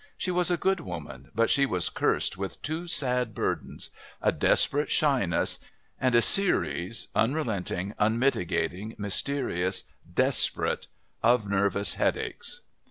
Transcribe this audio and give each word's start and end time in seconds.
She 0.17 0.31
was 0.31 0.49
a 0.49 0.57
good 0.57 0.79
woman, 0.79 1.29
but 1.35 1.51
she 1.51 1.67
was 1.67 1.91
cursed 1.91 2.35
with 2.35 2.63
two 2.63 2.87
sad 2.87 3.35
burdens 3.35 3.91
a 4.19 4.31
desperate 4.31 4.89
shyness 4.89 5.59
and 5.99 6.15
a 6.15 6.23
series, 6.23 7.09
unrelenting, 7.13 7.93
unmitigating, 7.99 8.95
mysterious, 8.97 9.83
desperate, 10.11 10.87
of 11.21 11.47
nervous 11.47 11.93
headaches. 12.01 12.61